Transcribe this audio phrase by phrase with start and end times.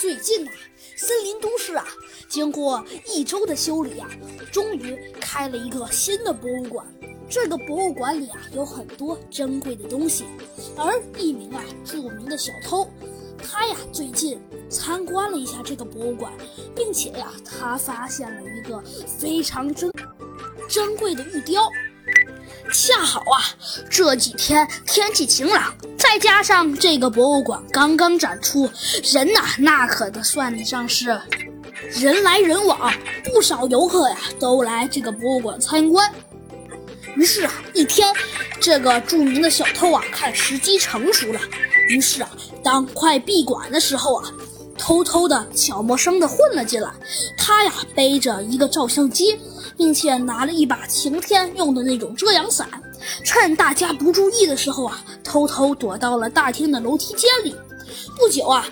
[0.00, 0.50] 最近呐，
[0.96, 1.84] 森林都市啊，
[2.26, 4.08] 经过一周的修理啊，
[4.50, 6.86] 终于开了一个新的博物馆。
[7.28, 10.24] 这个博物馆里啊，有很多珍贵的东西。
[10.74, 12.88] 而一名啊著名的小偷，
[13.44, 14.40] 他呀最近
[14.70, 16.32] 参观了一下这个博物馆，
[16.74, 19.92] 并且呀，他发现了一个非常珍
[20.66, 21.60] 珍贵的玉雕。
[22.72, 23.38] 恰好啊，
[23.90, 28.70] 这几天天气晴朗，再加上这个博物馆刚刚展出，
[29.12, 31.20] 人呐，那可得算得上是
[32.00, 32.92] 人来人往，
[33.32, 36.12] 不少游客呀都来这个博物馆参观。
[37.16, 38.14] 于是啊，一天，
[38.60, 41.40] 这个著名的小偷啊，看时机成熟了，
[41.88, 42.30] 于是啊，
[42.62, 44.30] 当快闭馆的时候啊，
[44.78, 46.88] 偷偷的、悄没声的混了进来。
[47.36, 49.36] 他呀，背着一个照相机。
[49.76, 52.68] 并且拿了一把晴天用的那种遮阳伞，
[53.24, 57.54] 趁大家不注意的时候啊，偷偷躲到了大厅的楼梯间里。
[58.16, 58.66] 不久啊，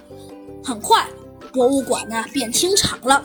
[0.62, 1.06] 很快
[1.52, 3.24] 博物馆呢便清场了。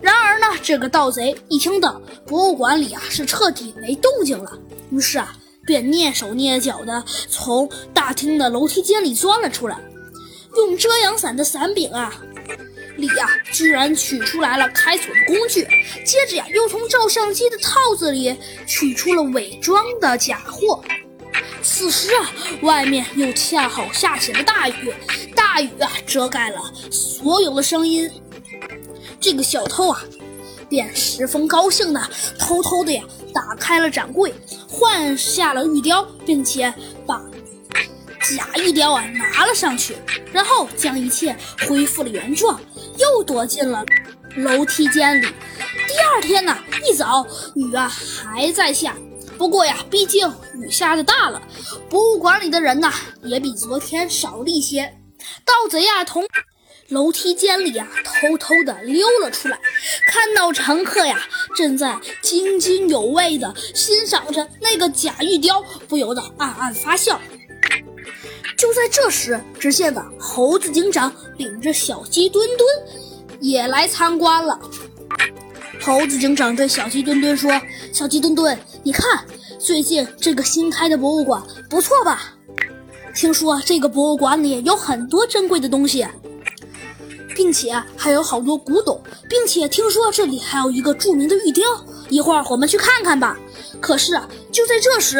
[0.00, 4.52] 然而呢，这个盗贼一听到博物馆里啊是彻底没动静了，
[4.90, 5.34] 于是啊
[5.66, 9.78] 便蹑手蹑脚的从大厅的楼梯间里钻了出来，
[10.56, 12.14] 用遮阳伞的伞柄啊。
[12.96, 15.66] 里呀，居然取出来了开锁的工具，
[16.04, 18.36] 接着呀，又从照相机的套子里
[18.66, 20.82] 取出了伪装的假货。
[21.62, 22.30] 此时啊，
[22.62, 24.92] 外面又恰好下起了大雨，
[25.34, 28.10] 大雨啊，遮盖了所有的声音。
[29.20, 30.02] 这个小偷啊，
[30.68, 32.00] 便十分高兴的
[32.38, 34.32] 偷偷的呀，打开了展柜，
[34.68, 36.72] 换下了玉雕，并且
[37.06, 37.20] 把。
[38.38, 39.94] 假玉雕啊，拿了上去，
[40.32, 41.36] 然后将一切
[41.68, 42.58] 恢复了原状，
[42.98, 43.84] 又躲进了
[44.36, 45.26] 楼梯间里。
[45.86, 46.56] 第二天呢，
[46.88, 48.96] 一早雨啊还在下，
[49.38, 51.40] 不过呀，毕竟雨下的大了，
[51.88, 52.92] 博物馆里的人呐
[53.22, 54.92] 也比昨天少了一些。
[55.44, 56.24] 盗贼呀，从
[56.88, 59.58] 楼梯间里啊偷偷的溜了出来，
[60.06, 61.18] 看到乘客呀
[61.56, 67.18] 正在津津有味的欣赏着那个假玉雕，不由得暗暗发笑。
[68.56, 72.68] 就在这时，只见的猴子警长领着小鸡墩墩
[73.40, 74.58] 也来参观了。
[75.80, 77.50] 猴子警长对小鸡墩墩说
[77.92, 79.24] ：“小鸡墩墩，你看，
[79.58, 82.34] 最近这个新开的博物馆不错吧？
[83.14, 86.06] 听说这个博物馆里有很多珍贵的东西，
[87.34, 91.64] 并且还有好多古董，并且听说这里还有一个著名的玉雕。
[92.08, 93.36] 一会儿我们去看看吧。”
[93.80, 94.12] 可是，
[94.50, 95.18] 就在这时。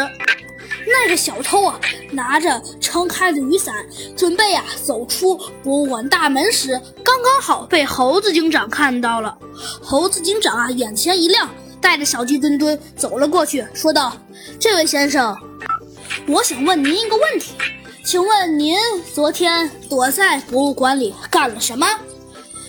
[0.86, 1.80] 那个小偷啊，
[2.10, 3.74] 拿着撑开的雨伞，
[4.16, 9.36] 准备啊走出博物馆大门时，刚刚好被猴子警长看到了。
[9.82, 11.48] 猴子警长啊，眼前一亮，
[11.80, 14.16] 带着小鸡墩墩走了过去，说道
[14.60, 15.36] ：“这位先生，
[16.26, 17.54] 我想问您一个问题，
[18.04, 18.76] 请问您
[19.14, 21.86] 昨天躲在博物馆里干了什么？”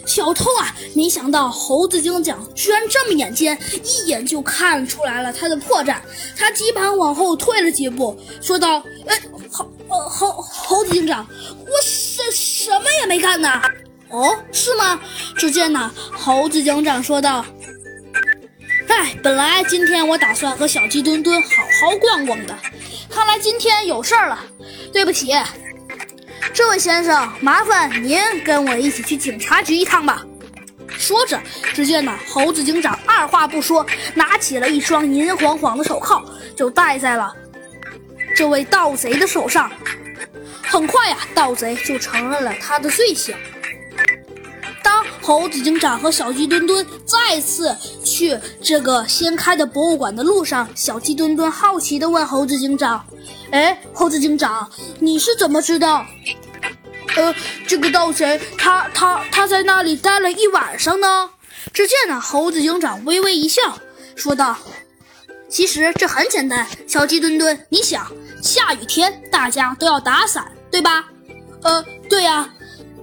[0.06, 5.98] 小偷啊，没想到猴子警长居然这么眼尖，一眼就看出来了他的破绽。
[6.38, 9.20] 他急忙往后退了几步，说道：“哎，
[9.52, 11.28] 猴，猴，猴子警长，
[11.60, 13.62] 我什什么也没干呢。
[14.10, 15.00] ”“哦，是吗？”
[15.36, 17.44] 只见呢，猴子警长说道
[18.88, 21.50] ：“哎，本来今天我打算和小鸡墩墩好
[21.82, 22.56] 好逛逛的，
[23.10, 24.40] 看来今天有事儿了。
[24.94, 25.32] 对不起。”
[26.56, 30.26] 这位先生，麻烦您跟我一起去警察局一趟吧。
[30.88, 31.38] 说着，
[31.74, 36.24] 只见呢，猴子警长二话不说，拿起了一双银晃晃的手铐，
[36.56, 37.36] 就戴在了
[38.38, 39.70] 这位盗贼的手上。
[40.62, 43.36] 很快呀，盗贼就承认了他的罪行。
[44.82, 53.06] 当猴子警长和小鸡墩墩再次去这个新开的博物馆的路上，小鸡墩墩好奇地问猴子警长
[53.52, 56.06] ：“哎，猴子警长，你是怎么知道？”
[57.16, 57.34] 呃，
[57.68, 61.30] 这个盗贼他他他在那里待了一晚上呢。
[61.74, 63.62] 只见呢，猴子警长微微一笑，
[64.16, 64.56] 说道
[65.50, 68.10] ：“其实这很简单，小鸡墩墩，你想，
[68.42, 71.06] 下雨天大家都要打伞，对吧？
[71.64, 72.50] 呃，对呀。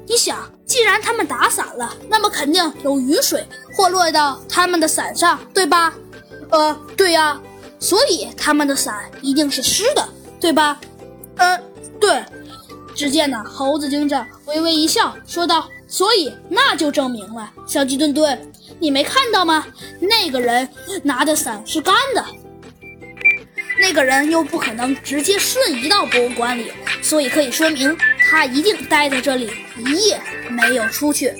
[0.07, 5.93] 你想，既然他们打伞了，那么肯定有雨水或落到他们的伞上，对吧？
[6.51, 7.41] 呃，对呀。
[7.79, 10.09] 所以他们的伞一定是湿的，
[10.41, 10.79] 对吧？
[11.37, 11.59] 呃，
[12.01, 12.23] 对。”
[12.95, 18.39] 只见那，猴子警长微微一笑，说道：“所以那就证明了，小鸡墩墩，
[18.79, 19.67] 你没看到吗？
[20.01, 20.69] 那个人
[21.03, 22.25] 拿的伞是干的，
[23.81, 26.73] 那个人又不可能直接瞬移到博物馆里，
[27.03, 27.97] 所以可以说明
[28.31, 31.33] 他一定待在这里一夜没有出去。”